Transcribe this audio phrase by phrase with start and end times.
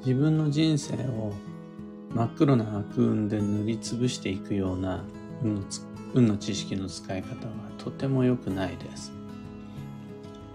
[0.00, 1.34] 自分の人生を
[2.14, 5.04] 真っ黒な悪運で塗りつぶしていくような
[5.42, 5.62] 運の
[6.14, 9.12] 運の知識の使い方はとても良くないです。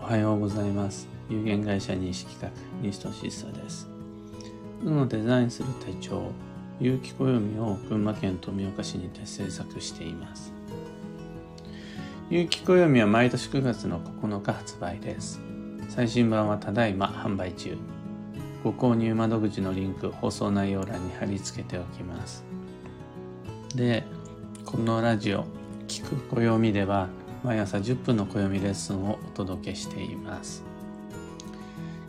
[0.02, 1.08] おはようございます。
[1.30, 2.50] 有限会社西企画
[2.82, 3.88] 西俊久です。
[4.84, 6.32] 運をデザインする手帳、
[6.80, 10.52] 有機暦を群馬県富岡市にて制作しています。
[12.30, 15.40] 有機暦は毎年9月の9日発売です。
[15.88, 17.78] 最新版はただいま販売中。
[18.66, 22.44] ご購入窓口のリンク、放送内容欄に貼り付けておきます。
[23.76, 24.04] で、
[24.66, 25.46] このラジオ、
[25.88, 27.10] 聞く暦では、
[27.44, 30.64] 毎朝10分の暦レッスンをお届けしています。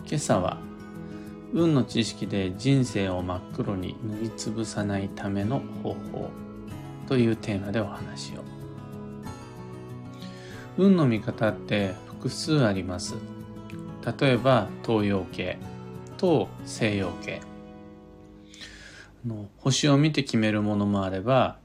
[0.06, 0.56] 今朝は、
[1.52, 6.30] 運の知識で人生を真っ黒に塗りつぶさないための方法
[7.06, 8.36] というテーマでお話を。
[10.78, 13.16] 運の見方って複数あります。
[14.18, 15.58] 例えば東洋系
[16.16, 17.40] と西洋系。
[19.26, 21.58] の星を見て決めるものもあれば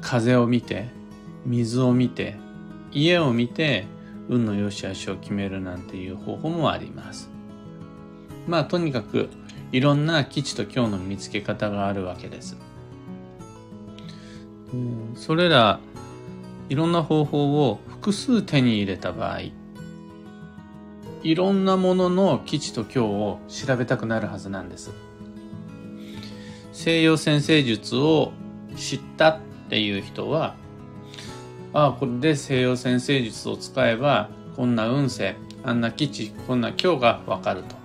[0.00, 0.88] 風を見て
[1.44, 2.36] 水を見て
[2.92, 3.86] 家を見て
[4.28, 7.30] 運の良し悪しを決めるなんていう方法もあります。
[8.46, 9.28] まあとにかく
[9.72, 12.56] いろんな基地と今日の見つけ方があるわけです。
[15.14, 15.80] それら
[16.68, 19.40] いろんな方法を複数手に入れた場合
[21.22, 24.90] いろんなものの基地と今日を調べたくなるはずなんです。
[26.72, 28.32] 西洋先生術を
[28.76, 30.54] 知ったっていう人は
[31.72, 37.76] ああこれで西洋先生術を使えばこんな運勢あんな基地こんな今日がわかると。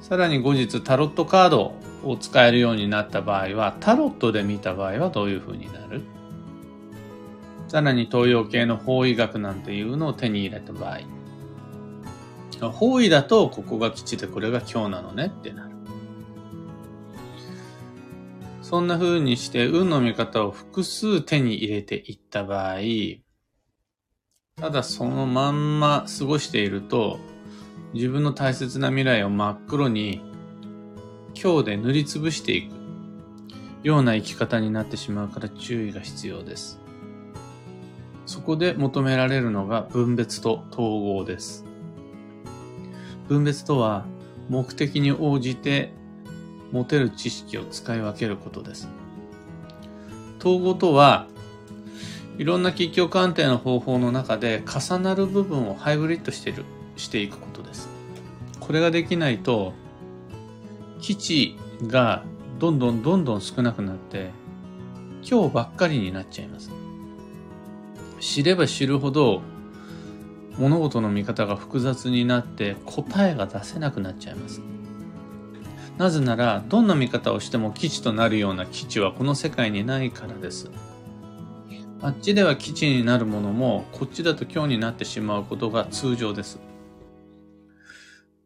[0.00, 6.02] さらに後日タロットカードを使えるようになった場合はタロットで見た場合はどういう風になる？
[7.66, 11.00] さらに東洋系の法医学なんていうのを手に入れた場合。
[12.60, 15.76] 方位だとここが基地でこれが今日なのねってなる。
[18.62, 22.80] そんな風にして運の見方を複数手に入れていった場合、
[24.56, 27.18] ただそのまんま過ごしていると、
[27.94, 30.20] 自分の大切な未来を真っ黒に
[31.40, 32.72] 今日で塗りつぶしていく
[33.82, 36.78] ような生き方になってしまうから注意が必要です。
[38.26, 41.67] そこで求められるのが分別と統合です。
[43.28, 44.06] 分別とは
[44.48, 45.92] 目的に応じて
[46.72, 48.88] 持てる知識を使い分けることです。
[50.40, 51.26] 統合とは
[52.38, 56.64] いろんな吉祥鑑定の方法の中で重なる部分をハイブリッドしてる
[56.96, 57.88] していくことです。
[58.60, 59.72] これができないと
[61.00, 61.56] 基地
[61.86, 62.24] が
[62.58, 64.30] どんどんどんどん少なくなって
[65.28, 66.70] 今日ばっかりになっちゃいます。
[68.20, 69.42] 知れば知るほど
[70.58, 74.60] 物事の見方が複雑になって答えが出せなくなっちゃいます。
[75.96, 80.70] なぜなら、どんな見方をしても基地となるような基地はこの世界にないからです。
[82.00, 86.60] あっちでは基地になるものも、こっちだと今日になってしまうことが通常です。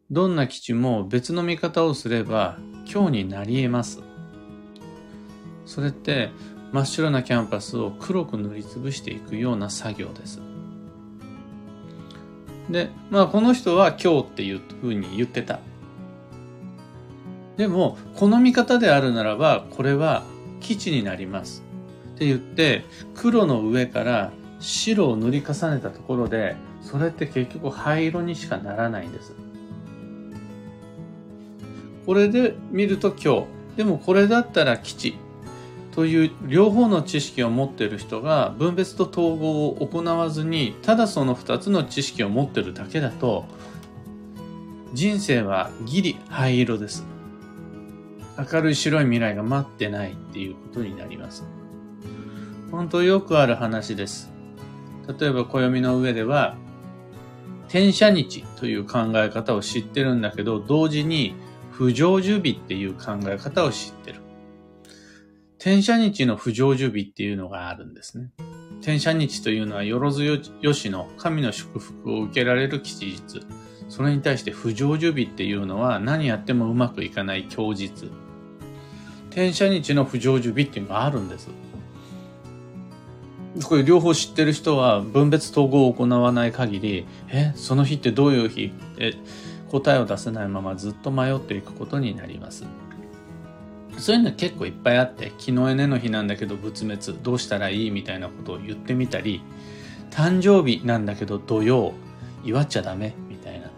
[0.09, 2.57] どんな基地も別の見方をすれば
[2.91, 4.01] 今日になり得ます。
[5.65, 6.29] それって
[6.71, 10.52] 真っ白なキャンパスを黒く塗りつぶしていくような作業です。
[12.69, 15.59] で、まあこの人は今日っていうふうに言ってた。
[17.57, 20.23] でも、この見方であるならば、これは
[20.59, 21.63] 基地になります。
[22.15, 22.85] って言って、
[23.15, 29.33] 黒の上から白を塗り重ねたところで、それって結局灰色にしかならないんです。
[32.05, 33.47] これで見ると今日。
[33.77, 35.15] でもこれだったら基地。
[35.93, 43.45] という両方の知識を持っている人が分別と統合を行わずにただその2つの知識を持ってるだけだと
[44.93, 47.03] 人生はギリ灰色です。
[48.37, 51.43] 明るい白い未来が待ってないっていうことになります。
[52.71, 54.31] 本当よくある話です。
[55.19, 56.55] 例えば暦の上では、
[57.67, 61.35] 転写日という考え方を知ってるんだけど、同時に
[61.71, 64.22] 不成就日っていう考え方を知ってる。
[65.63, 68.31] 転写日の不成就日っていうのがあるんですね。
[68.81, 73.39] 転写日というのは、よろずよしの神の祝福を受けられる吉日。
[73.87, 77.93] それに対して不成就日っていうのは何やってもうまくいかない強日。
[79.29, 81.47] 転写日の不成就日っていうのがあるんです。
[83.63, 88.73] これ両方知ってる人は分別統合を行わない限り、え、その日ってどういう日？
[88.97, 89.13] え、
[89.71, 92.65] 答えを出せないままずっと迷っていくことになります。
[93.97, 99.41] そういうの結構いっぱいあって、昨日エネの日なんだけど仏滅、どうしたらいいみたいなことを言ってみたり、
[100.11, 101.93] 誕生日なんだけど土曜、
[102.43, 103.69] 祝っちゃダメみたいな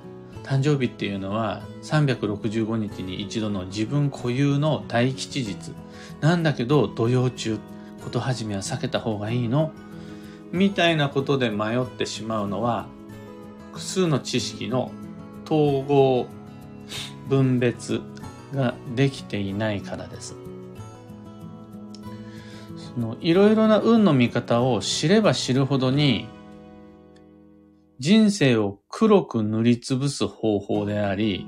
[0.43, 5.73] 誕生日っていうのは365日に一度の自分固有の大吉日。
[6.21, 7.59] なんだけど土曜中、
[8.03, 9.71] こと始めは避けた方がいいの
[10.51, 12.87] みたいなことで迷ってしまうのは
[13.71, 14.91] 複数の知識の
[15.45, 16.27] 統合、
[17.27, 18.01] 分別
[18.53, 20.35] ができていないからです。
[22.95, 26.27] そのいろいろな運の見方を知れば知るほどに
[27.99, 31.47] 人生を黒く塗りつぶす方法であり、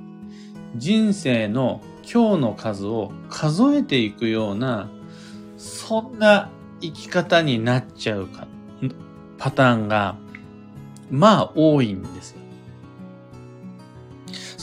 [0.76, 4.90] 人生の今日の数を数えていくような、
[5.58, 6.50] そんな
[6.80, 8.48] 生き方になっちゃうか、
[9.38, 10.16] パターンが、
[11.12, 12.37] まあ多いんですよ。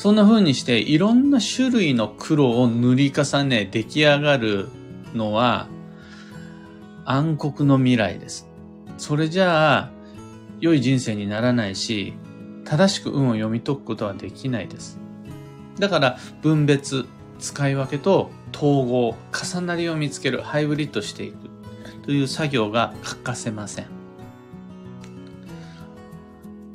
[0.04, 4.68] そんな風にしていろんな種類の黒を塗り重ね出来上がる
[5.14, 5.66] のは
[7.06, 8.46] 暗黒の未来です。
[8.98, 9.90] それじゃあ
[10.60, 12.12] 良い人生にならないし、
[12.66, 14.98] 正しく運を読み解くことはできないです。
[15.78, 17.06] だから分別、
[17.38, 21.48] 使い分けと統合、重なりを見つける、ハイブリッドしていく
[22.04, 24.03] という作業が欠かせません。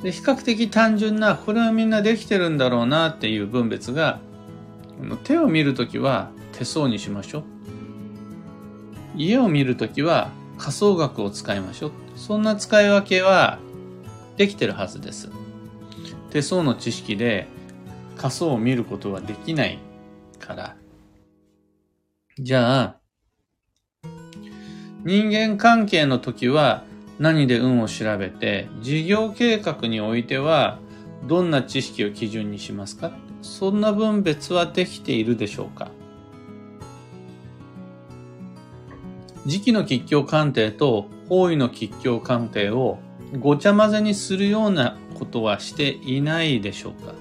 [0.01, 4.19] で比較的単純な、これはみんなできてるんだろうなっていう分別が、
[5.23, 7.43] 手を見るときは手相にしましょう。
[9.15, 11.91] 家を見るときは仮想学を使いましょう。
[12.15, 13.59] そんな使い分けは
[14.37, 15.29] できてるはずです。
[16.29, 17.47] 手相の知識で
[18.17, 19.79] 仮想を見ることはできない
[20.39, 20.75] から。
[22.37, 22.95] じゃあ、
[25.03, 26.83] 人間関係の時は
[27.19, 30.79] 何で運を調べて、事業計画においては
[31.27, 33.11] どんな知識を基準にしますか？
[33.41, 35.91] そんな分別はできているでしょうか？
[39.45, 42.99] 時期の吉凶鑑定と方位の吉凶鑑定を
[43.39, 47.13] ごちゃ混ぜにするようなことはしていないでしょうか？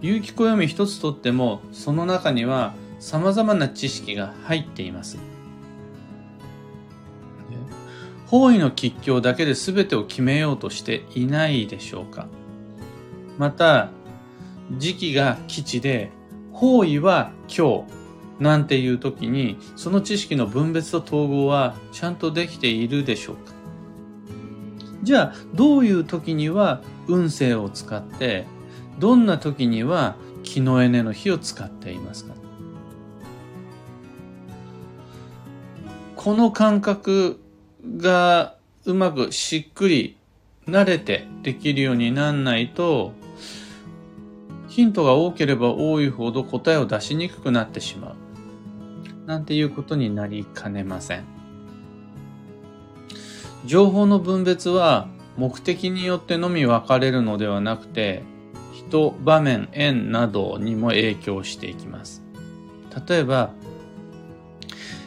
[0.00, 5.18] 有機暦一つとってもその中には様々な知識が入っています。
[8.26, 12.26] 方位の吉凶だけで全てを決めようとしていないでしょうか。
[13.38, 13.90] また、
[14.78, 16.10] 時期が基地で、
[16.52, 23.52] 方位は今日なんていう時に、その知識の分別と統合はちゃんとできているでしょうか。
[25.02, 28.46] じゃあ、どういう時には運勢を使って、
[28.98, 32.34] どんな時には気のエネの火を使っていますか。
[36.16, 37.38] この感覚
[37.96, 40.16] がうまくしっくり
[40.66, 43.12] 慣れてできるようになんないと、
[44.68, 48.16] ヒントが多ければ多いほど答えを出しにくくなってしまう。
[49.26, 51.24] なんていうことになりかねません。
[53.64, 58.22] 情報の分別は目的によってのみ分かれるのではなくて、
[58.72, 62.22] 人、場面、縁などにも影響していきます。
[63.08, 63.50] 例えば、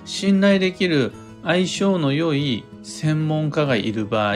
[0.05, 4.35] 信頼できる相性の良い専門家がいる場合、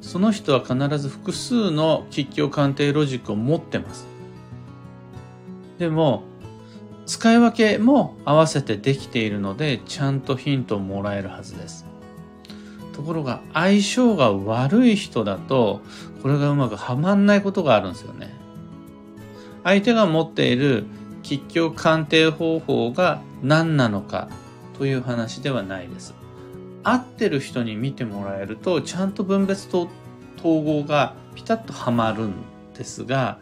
[0.00, 4.06] その人は必ず複数の吉凶鑑定ロジックを持ってます。
[5.78, 6.22] でも、
[7.06, 11.88] 使い分けも合わせてできているので、ちゃんとヒントをもらえるはずです。
[12.98, 15.80] ところが相性が悪い人だと
[16.20, 18.34] これがうまくはまんないことがあるんですよね。
[19.62, 20.84] 相手が持っている
[21.22, 24.28] 吉凶鑑定方法が何なのか
[24.78, 26.12] という話ではないです。
[26.82, 29.88] 合ってる人に見てもらえるとちゃんと分別と
[30.38, 32.34] 統合がピタッとはまるん
[32.74, 33.38] ですが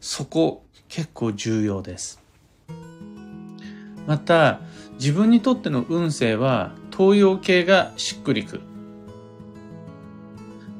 [0.00, 2.20] そこ結構重要です。
[4.06, 4.60] また
[4.94, 8.62] 自分にとっての運勢は東洋系がしっくりくる。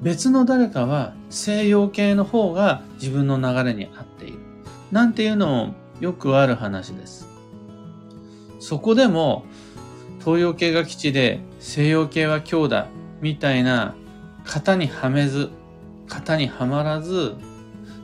[0.03, 4.39] 別の誰かは西洋系の方が自分の流れに合っている。
[4.91, 7.29] なんていうのもよくある話です。
[8.59, 9.45] そこでも
[10.25, 12.87] 東洋系が基地で西洋系は強だ
[13.21, 13.97] みたいな
[14.45, 15.51] 型にはめず、
[16.09, 17.35] 型にはまらず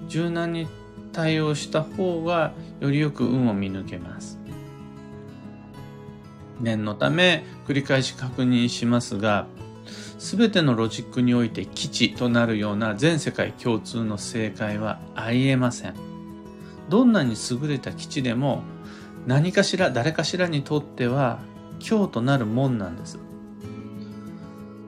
[0.08, 0.66] 柔軟に
[1.12, 4.38] 対応した方がよりよく運を見抜けます。
[6.60, 9.46] 念のため繰り返し確認しますが、
[10.18, 15.94] 全てのロジックにおいて基地となるような全世界共通の正解はありえません。
[16.88, 18.62] どんなに優れた基地でも
[19.26, 21.38] 何かしら誰かしらにとっては
[21.80, 23.18] 今日となるもんなんです。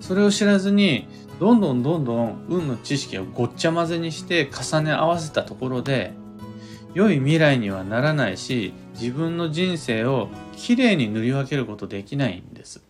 [0.00, 1.06] それを知らずに
[1.38, 6.12] どんどんどんどん運の知識をごっちゃ混ぜにして重ね合わせたところで
[6.94, 12.82] 良い未来にはならないし自分の人生をきれいに塗り分けることできないんです。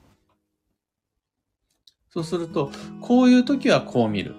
[2.13, 4.35] そうすると、こういう時はこう見る。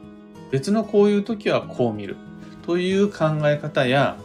[0.51, 2.17] 別のこういう時はこう見る。
[2.65, 4.17] という考え方や、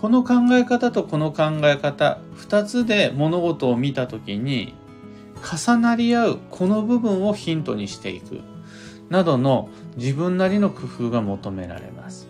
[0.00, 4.74] この考え方とこの考え方、二つで物事を見たときに、
[5.42, 8.40] 重なり合うこの部分をヒントにしていく、
[9.10, 12.28] などの自分なりの工夫が求められます。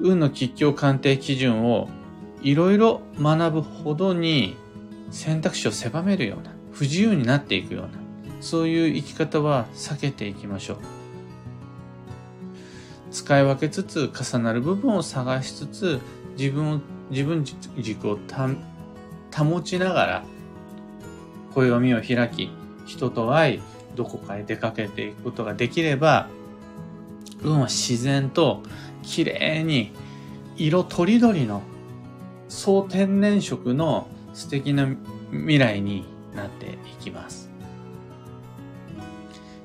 [0.00, 1.88] 運の吉凶鑑定基準を
[2.42, 4.56] いろいろ学ぶほどに
[5.10, 7.90] 選択肢を狭めるような、不自由になっていくような、
[8.40, 10.93] そういう生き方は避けていきましょう。
[13.14, 16.00] 使い分けつつ重なる部分を探しつつ
[16.36, 16.80] 自分を
[17.10, 18.18] 自分軸を
[19.32, 20.24] 保ちながら
[21.54, 22.50] 暦を開き
[22.86, 23.62] 人と会い
[23.94, 26.28] どこかへ出かけていくことができれば
[27.42, 28.64] 運は自然と
[29.04, 29.92] 綺麗に
[30.56, 31.62] 色とりどりの
[32.48, 34.88] 総天然色の素敵な
[35.30, 36.04] 未来に
[36.34, 37.48] なっていきます。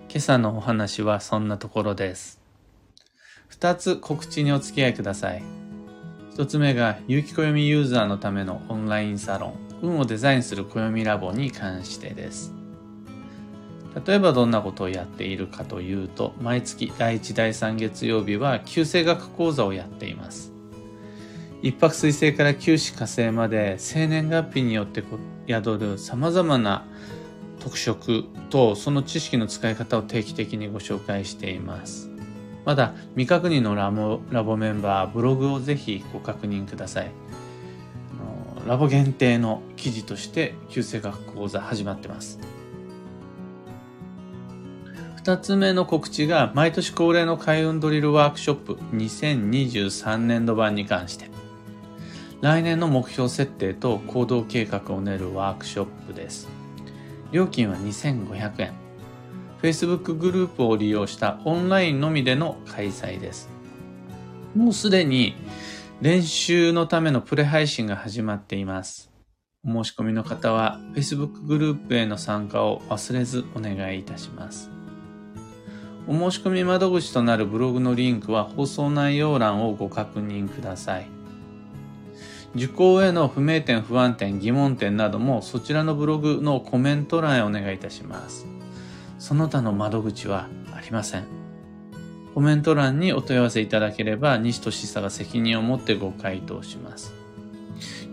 [0.08, 2.39] 今朝のお話はそんなところです。
[3.60, 5.44] 二つ告知にお付き合いください。
[6.32, 12.54] 一つ目が、有機暦ユーザーのためのオンラインサロン、運をデザインする暦ラボに関してです。
[14.06, 20.54] 例えばどんなことをやっているかというと、毎月第1、第3月曜日は旧星学講座をやっています。
[21.62, 25.04] 一泊水星から九死火星まで生年月日によって
[25.50, 26.86] 宿る様々な
[27.60, 32.09] 特色とその知識の使い方を定期的にご紹介しています。
[32.70, 37.10] まだ未確認のラボラボメンバー、ブログをぜひご確認ください。
[38.68, 42.40] ラボ限定の記事として旧星学講座始まってます。
[45.16, 51.32] 二つ目の告知が毎年恒例の開運ドリルワークショップ2023年度版に関して
[52.42, 56.48] 来年の目標設定と行動計画を練るワークショップです。
[57.32, 58.79] 料金は2500円。
[59.62, 63.50] Facebook グループを利用したオンラインのみでの開催です。
[64.56, 65.36] もうすでに
[66.02, 69.12] 練習のためのプレ配信が始まっています。
[69.66, 74.72] お申し込みの方は Facebook グループへの参加を忘れずお願いいたします。
[76.08, 81.08] お申し込み窓口となるブログのリンクは放送内容欄をご確認ください。
[82.56, 88.59] 受講への不明点、不安点、疑問点などもそちらのブログのコメント欄へお願いいたします。
[89.20, 91.26] その他の窓口はありません。
[92.34, 97.14] コメント欄にお問い合わせいただければ西俊久が責任を持ってご回答します。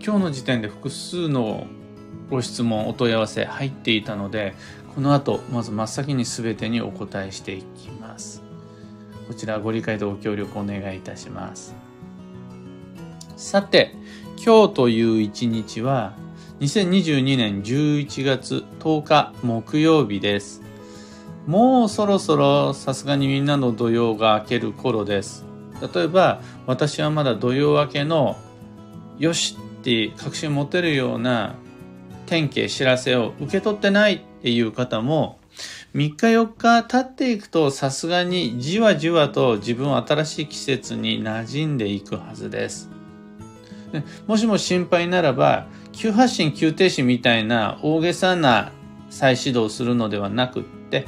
[0.03, 1.67] 今日の時点で複数の
[2.29, 4.53] ご質問、お問い合わせ入っていたので、
[4.95, 8.43] この後、まず真っ先に全てにお答えしていきます。
[9.27, 11.75] こちらご理解とご協力お願いいたします。
[13.37, 13.95] さて、
[14.43, 16.13] 今日という一日は
[16.59, 20.66] 2022年11月10日木曜日です。
[21.47, 25.45] もうそろそろさすがにみんなの土曜が明ける頃です。
[25.93, 28.35] 例えば私はまだ土曜明けの
[29.17, 31.55] よしって確信持てるような
[32.25, 35.39] 天気知らせを受け取ってないっていう方も
[35.95, 42.89] 3日4日経っていくとさすがにじわじわと自分は新しい季節に馴染んでいくはずです。
[44.27, 48.71] もしも心配ならば、急発進、急停止みたいな大げさな
[49.09, 51.07] 再始動するのではなくって、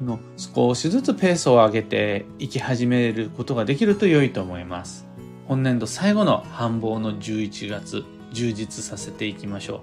[0.00, 5.06] の少しずつペースを上げていき始めることができると良いと思います。
[5.46, 9.82] 本年度最後の繁忙の11月、充実させていきましょ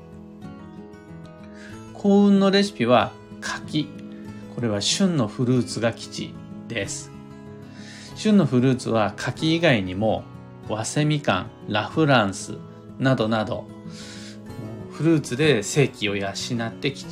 [1.93, 1.93] う。
[1.93, 3.87] 幸運のレシピは柿。
[4.55, 6.33] これは旬のフルーツが吉
[6.67, 7.11] です。
[8.15, 10.23] 旬のフルーツは柿以外にも
[10.67, 12.57] 早生みかん、ラフランス
[12.99, 13.67] などなど、
[14.91, 17.05] フルーツで生気を養ってき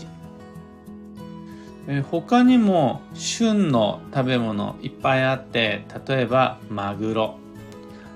[1.87, 2.01] ち。
[2.01, 7.37] 他にも旬の食べ物いっぱいあって、例えばマグロ、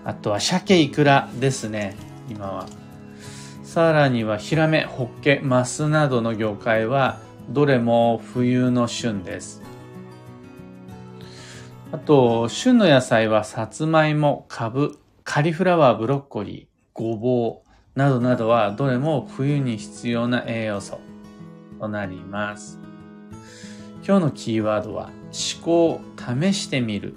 [0.05, 1.95] あとは鮭イクラですね、
[2.29, 2.67] 今は。
[3.63, 9.61] さらにはヒラメ、ホッケ、マスなどの魚介はどれも冬の旬です。
[11.91, 20.99] あと、旬の野菜はさつまいも、かぶ、カリフラワー、ブロッコリー、ごぼうなどなどはどれも冬に必要な栄養素
[21.79, 22.88] となります。
[24.05, 25.11] 今日のキーワードは
[25.55, 27.15] 思考試してみる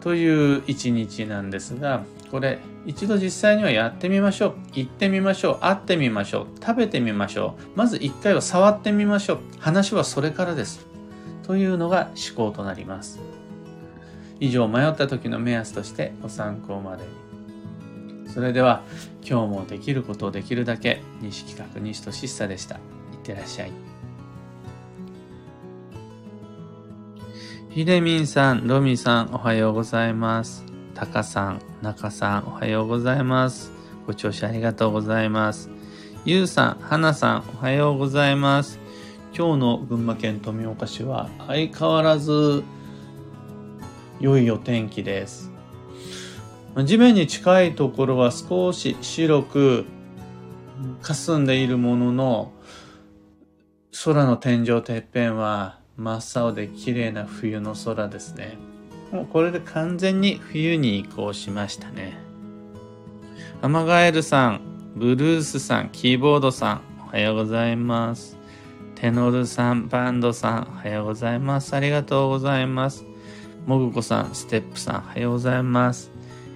[0.00, 4.54] という一日なんですが、これ一度実際にはやってみましょう。
[4.72, 5.58] 行ってみましょう。
[5.60, 6.46] 会ってみましょう。
[6.64, 7.78] 食べてみましょう。
[7.78, 9.38] まず一回は触ってみましょう。
[9.58, 10.86] 話はそれからです。
[11.42, 13.18] というのが思考となります。
[14.40, 18.30] 以上迷った時の目安としてご参考までに。
[18.30, 18.82] それでは
[19.28, 22.76] 今日もできることをできるだけ西企画西俊久でした。
[22.76, 22.80] いっ
[23.22, 23.97] てらっしゃい。
[27.70, 30.64] ひでみんさん、ロミさん、おはようございます。
[30.94, 33.70] たかさん、なかさん、おはようございます。
[34.06, 35.68] ご聴取ありがとうございます。
[36.24, 38.80] ゆうさん、はなさん、おはようございます。
[39.36, 42.64] 今日の群馬県富岡市は相変わらず
[44.18, 45.52] 良いお天気です。
[46.86, 49.84] 地面に近いところは少し白く
[51.02, 52.52] 霞んでいるものの
[54.04, 58.56] 空の天井てっぺんは真っ青で綺麗な冬の空ですね。
[59.10, 62.16] もうこれで完全に冬に移行しましたね。
[63.62, 64.60] アマガエルさん、
[64.94, 68.38] ブルースさん、キーボードさん、おはようございます。
[68.94, 71.74] テノルさん、バンドさん、おはようございます。
[71.74, 73.04] ありがとうございます。
[73.66, 76.12] もぐこさん、ステップさん、おはようございます。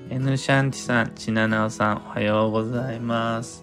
[0.08, 3.61] エヌシャンティさん、チナナオさん、おはようございます。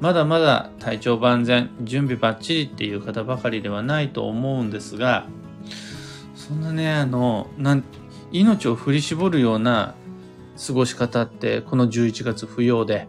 [0.00, 5.26] まだまだ体調万全、準備バッチリっていう方ばかりではないと思うんですが、
[6.34, 7.84] そんなね、あの、なん
[8.32, 9.94] 命を振り絞るような
[10.66, 13.08] 過ごし方ってこの11月不要で、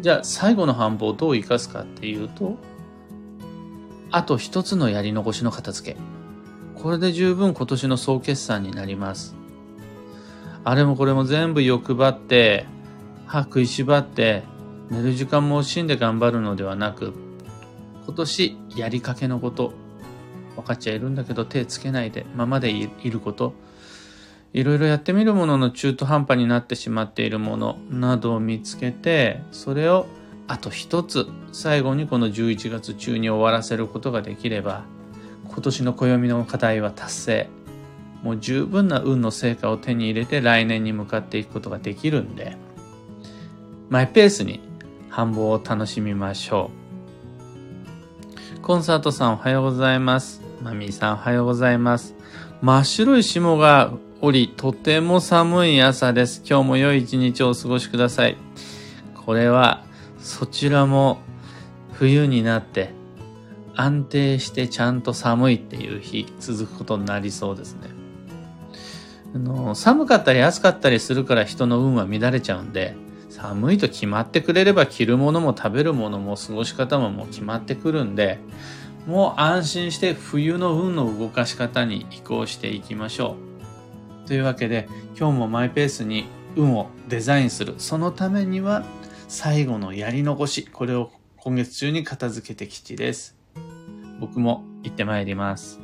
[0.00, 2.56] じゃあ最後の繁忙をどう生かすかっていうと、
[4.10, 5.98] あと一つのやり残しの片付け。
[6.82, 9.36] これで十分今年の総決算になります。
[10.64, 12.66] あれもこれも全部欲張って、
[13.26, 14.42] 歯食いしばって、
[14.90, 17.14] 寝る時間も惜しんで頑張るのではなく、
[18.04, 19.72] 今年やりかけのこと、
[20.56, 23.54] 分かっちゃいるんだけど手つけないでままでいること、
[24.52, 30.06] いろいろやってみるものの中途半端になってしまっているものなどを見つけて、それを
[30.46, 34.84] あと一つ最後にこの11月中に終わらせることができれば、
[35.46, 37.48] 今年の暦の課題は達成。
[38.22, 42.56] もう十分な運の成果を手に入れて来年に向かっていくことができるんで、
[43.88, 44.60] マイペースに
[45.12, 46.70] 繁忙を楽しみましょ
[48.56, 48.60] う。
[48.62, 50.40] コンサートさんおはようございます。
[50.62, 52.14] マミーさんおはようございます。
[52.62, 53.92] 真っ白い霜が
[54.22, 56.42] 降り、とても寒い朝です。
[56.48, 58.38] 今日も良い一日をお過ごしください。
[59.26, 59.84] これは、
[60.18, 61.18] そちらも
[61.92, 62.94] 冬になって
[63.74, 67.90] 安定してちゃんと寒いっていう日続くことになりそうですね。
[69.34, 72.96] あの寒かったり暑かったりするから人の運は乱れちゃうんで、
[73.32, 78.38] 寒いと決まってくれれば着るものも食べるものも過ごし方ももう決まってくるんで、
[79.06, 83.36] もう安心して冬の運の動かし方に移行していきましょ
[84.24, 84.28] う。
[84.28, 84.86] というわけで
[85.18, 87.74] 今日もマイペースに運をデザインする。
[87.78, 88.84] そのためには
[89.28, 90.66] 最後のやり残し。
[90.70, 93.36] これを今月中に片付けてきちです。
[94.20, 95.81] 僕も行ってまいります。